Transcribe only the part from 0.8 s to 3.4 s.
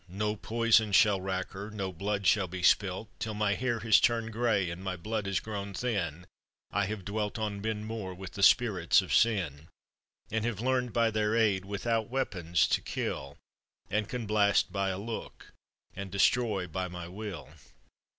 shall rack her, no blood shall be spilt. Till